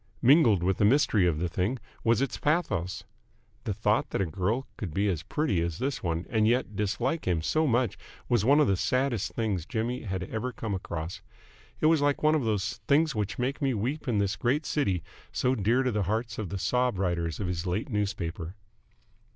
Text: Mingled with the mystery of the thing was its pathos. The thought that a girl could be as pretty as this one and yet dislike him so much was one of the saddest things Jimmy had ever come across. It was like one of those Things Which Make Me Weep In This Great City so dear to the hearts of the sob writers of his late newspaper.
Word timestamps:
Mingled 0.23 0.63
with 0.63 0.77
the 0.77 0.83
mystery 0.83 1.27
of 1.27 1.37
the 1.37 1.47
thing 1.47 1.77
was 2.03 2.23
its 2.23 2.39
pathos. 2.39 3.03
The 3.65 3.73
thought 3.75 4.09
that 4.09 4.19
a 4.19 4.25
girl 4.25 4.65
could 4.75 4.95
be 4.95 5.07
as 5.09 5.21
pretty 5.21 5.61
as 5.61 5.77
this 5.77 6.01
one 6.01 6.25
and 6.31 6.47
yet 6.47 6.75
dislike 6.75 7.27
him 7.27 7.43
so 7.43 7.67
much 7.67 7.99
was 8.27 8.43
one 8.43 8.59
of 8.59 8.65
the 8.65 8.75
saddest 8.77 9.33
things 9.35 9.67
Jimmy 9.67 10.01
had 10.01 10.23
ever 10.23 10.51
come 10.51 10.73
across. 10.73 11.21
It 11.81 11.85
was 11.85 12.01
like 12.01 12.23
one 12.23 12.33
of 12.33 12.43
those 12.45 12.79
Things 12.87 13.13
Which 13.13 13.37
Make 13.37 13.61
Me 13.61 13.75
Weep 13.75 14.07
In 14.07 14.17
This 14.17 14.35
Great 14.35 14.65
City 14.65 15.03
so 15.31 15.53
dear 15.53 15.83
to 15.83 15.91
the 15.91 16.01
hearts 16.01 16.39
of 16.39 16.49
the 16.49 16.57
sob 16.57 16.97
writers 16.97 17.39
of 17.39 17.45
his 17.45 17.67
late 17.67 17.89
newspaper. 17.91 18.55